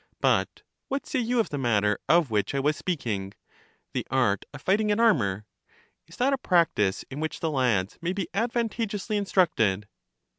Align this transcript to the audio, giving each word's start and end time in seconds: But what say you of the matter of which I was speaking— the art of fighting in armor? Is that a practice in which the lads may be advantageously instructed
But 0.19 0.63
what 0.87 1.05
say 1.05 1.19
you 1.19 1.39
of 1.39 1.49
the 1.49 1.59
matter 1.59 1.99
of 2.09 2.31
which 2.31 2.55
I 2.55 2.59
was 2.59 2.75
speaking— 2.75 3.35
the 3.93 4.03
art 4.09 4.45
of 4.51 4.63
fighting 4.63 4.89
in 4.89 4.99
armor? 4.99 5.45
Is 6.07 6.17
that 6.17 6.33
a 6.33 6.39
practice 6.39 7.05
in 7.11 7.19
which 7.19 7.39
the 7.39 7.51
lads 7.51 7.99
may 8.01 8.11
be 8.11 8.27
advantageously 8.33 9.15
instructed 9.15 9.85